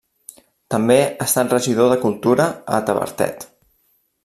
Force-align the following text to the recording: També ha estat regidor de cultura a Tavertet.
També 0.75 0.95
ha 1.01 1.11
estat 1.25 1.53
regidor 1.57 1.93
de 1.93 1.99
cultura 2.07 2.49
a 2.79 2.83
Tavertet. 2.89 3.49